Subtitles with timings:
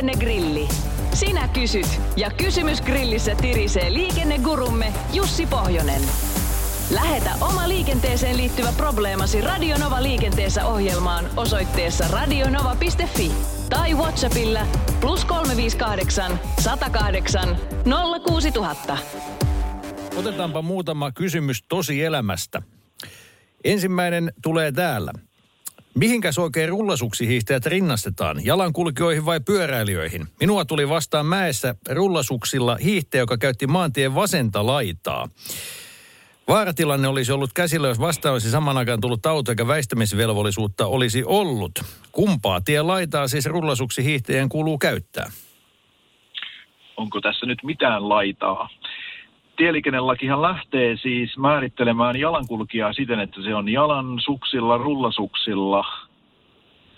[0.00, 0.68] Liikennegrilli.
[1.14, 6.02] Sinä kysyt ja kysymys grillissä tirisee liikennegurumme Jussi Pohjonen.
[6.90, 13.32] Lähetä oma liikenteeseen liittyvä probleemasi Radionova liikenteessä ohjelmaan osoitteessa radionova.fi
[13.70, 14.60] tai Whatsappilla
[15.00, 17.56] plus 358 108
[18.26, 18.98] 06000.
[20.16, 22.62] Otetaanpa muutama kysymys tosi elämästä.
[23.64, 25.12] Ensimmäinen tulee täällä.
[25.94, 28.44] Mihinkäs oikein rullasuksihiihtäjät rinnastetaan?
[28.44, 30.26] Jalankulkijoihin vai pyöräilijöihin?
[30.40, 35.28] Minua tuli vastaan mäessä rullasuksilla hiihtäjä, joka käytti maantien vasenta laitaa.
[36.48, 41.72] Vaaratilanne olisi ollut käsillä, jos vastaan olisi saman aikaan tullut auto eikä väistämisvelvollisuutta olisi ollut.
[42.12, 45.30] Kumpaa tie laitaa siis rullasuksi hiihtäjän kuuluu käyttää?
[46.96, 48.68] Onko tässä nyt mitään laitaa?
[49.60, 55.84] Tieliikennelakihan lähtee siis määrittelemään jalankulkijaa siten, että se on jalan suksilla, rullasuksilla,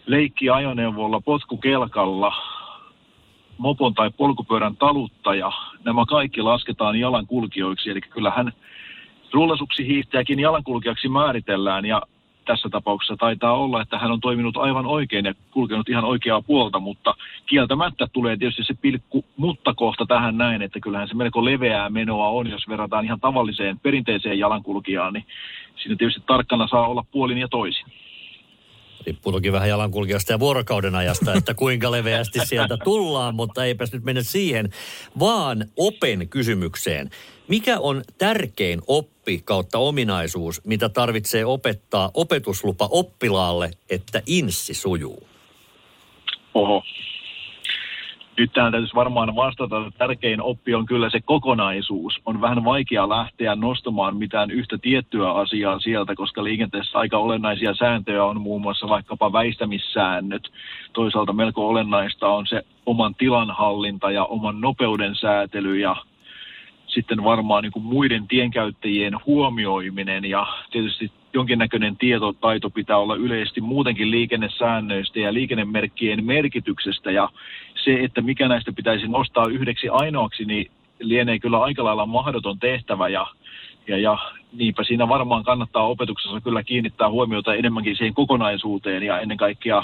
[0.07, 2.33] leikkiajoneuvolla, potkukelkalla,
[3.59, 5.52] mopon tai polkupyörän taluttaja.
[5.85, 8.52] Nämä kaikki lasketaan jalankulkijoiksi, eli kyllähän
[9.33, 12.02] rullasuksi hiihtäjäkin jalankulkijaksi määritellään ja
[12.45, 16.79] tässä tapauksessa taitaa olla, että hän on toiminut aivan oikein ja kulkenut ihan oikeaa puolta,
[16.79, 17.15] mutta
[17.46, 22.29] kieltämättä tulee tietysti se pilkku mutta kohta tähän näin, että kyllähän se melko leveää menoa
[22.29, 25.26] on, jos verrataan ihan tavalliseen perinteiseen jalankulkijaan, niin
[25.76, 27.87] siinä tietysti tarkkana saa olla puolin ja toisin.
[29.07, 34.05] Riippuu toki vähän jalankulkijasta ja vuorokauden ajasta, että kuinka leveästi sieltä tullaan, mutta eipäs nyt
[34.05, 34.71] mennä siihen,
[35.19, 37.11] vaan open kysymykseen.
[37.49, 45.27] Mikä on tärkein oppi kautta ominaisuus, mitä tarvitsee opettaa opetuslupa oppilaalle, että inssi sujuu?
[46.55, 46.83] Oho.
[48.38, 52.21] Nyt tähän täytyisi varmaan vastata, että tärkein oppi on kyllä se kokonaisuus.
[52.27, 58.24] On vähän vaikea lähteä nostamaan mitään yhtä tiettyä asiaa sieltä, koska liikenteessä aika olennaisia sääntöjä
[58.24, 60.49] on muun muassa vaikkapa väistämissäännöt.
[60.93, 65.97] Toisaalta melko olennaista on se oman tilanhallinta ja oman nopeuden säätely ja
[66.87, 74.11] sitten varmaan niin kuin muiden tienkäyttäjien huomioiminen ja tietysti jonkinnäköinen tietotaito pitää olla yleisesti muutenkin
[74.11, 77.29] liikennesäännöistä ja liikennemerkkien merkityksestä ja
[77.84, 80.70] se, että mikä näistä pitäisi nostaa yhdeksi ainoaksi, niin
[81.00, 83.26] lienee kyllä aika lailla mahdoton tehtävä ja,
[83.88, 84.19] ja, ja
[84.53, 89.82] niinpä siinä varmaan kannattaa opetuksessa kyllä kiinnittää huomiota enemmänkin siihen kokonaisuuteen ja ennen kaikkea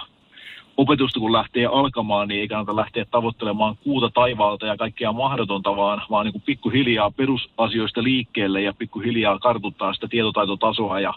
[0.77, 6.03] opetusta kun lähtee alkamaan, niin ei kannata lähteä tavoittelemaan kuuta taivaalta ja kaikkea mahdotonta, vaan,
[6.11, 11.15] vaan niin kuin pikkuhiljaa perusasioista liikkeelle ja pikkuhiljaa kartuttaa sitä tietotaitotasoa ja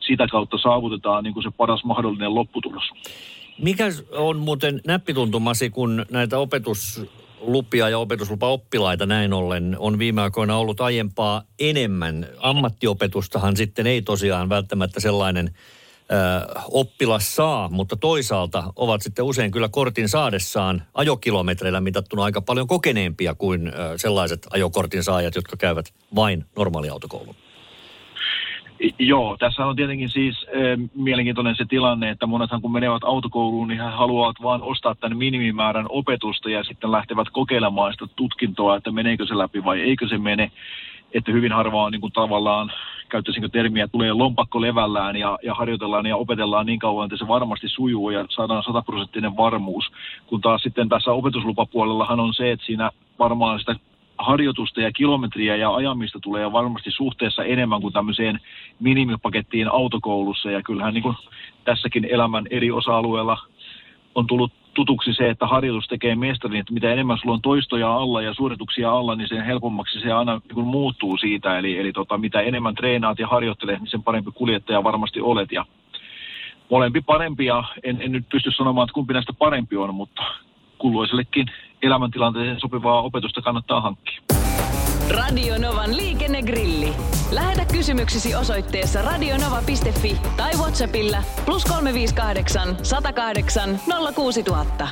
[0.00, 2.84] sitä kautta saavutetaan niin kuin se paras mahdollinen lopputulos.
[3.62, 10.80] Mikä on muuten näppituntumasi, kun näitä opetuslupia ja opetuslupaoppilaita näin ollen on viime aikoina ollut
[10.80, 12.28] aiempaa enemmän.
[12.38, 15.54] Ammattiopetustahan sitten ei tosiaan välttämättä sellainen
[16.70, 23.34] oppilas saa, mutta toisaalta ovat sitten usein kyllä kortin saadessaan ajokilometreillä mitattuna aika paljon kokeneempia
[23.34, 27.34] kuin sellaiset ajokortin saajat, jotka käyvät vain normaaliautokoulun.
[28.98, 33.80] Joo, tässä on tietenkin siis e, mielenkiintoinen se tilanne, että monethan kun menevät autokouluun, niin
[33.80, 39.26] he haluavat vain ostaa tämän minimimäärän opetusta ja sitten lähtevät kokeilemaan sitä tutkintoa, että meneekö
[39.26, 40.50] se läpi vai eikö se mene.
[41.14, 42.72] Että hyvin harva on niin kuin tavallaan
[43.08, 47.68] käyttäisinkö termiä, tulee lompakko levällään ja, ja harjoitellaan ja opetellaan niin kauan, että se varmasti
[47.68, 49.92] sujuu ja saadaan sataprosenttinen varmuus.
[50.26, 53.76] Kun taas sitten tässä opetuslupapuolellahan on se, että siinä varmaan sitä
[54.20, 58.40] harjoitusta ja kilometriä ja ajamista tulee varmasti suhteessa enemmän kuin tämmöiseen
[58.80, 60.50] minimipakettiin autokoulussa.
[60.50, 61.16] Ja kyllähän niin kuin
[61.64, 63.38] tässäkin elämän eri osa-alueilla
[64.14, 68.22] on tullut tutuksi se, että harjoitus tekee mestarin, että mitä enemmän sulla on toistoja alla
[68.22, 71.58] ja suorituksia alla, niin sen helpommaksi se aina niin muuttuu siitä.
[71.58, 75.52] Eli, eli tota, mitä enemmän treenaat ja harjoittelet, niin sen parempi kuljettaja varmasti olet.
[75.52, 75.64] Ja
[76.70, 80.22] molempi parempia, en, en nyt pysty sanomaan, että kumpi näistä parempi on, mutta
[80.78, 81.46] kulloisellekin
[81.82, 84.20] elämäntilanteeseen sopivaa opetusta kannattaa hankkia.
[85.10, 86.92] Radio Novan liikennegrilli.
[87.32, 93.80] Lähetä kysymyksesi osoitteessa radionova.fi tai Whatsappilla plus 358 108
[94.14, 94.88] 06000.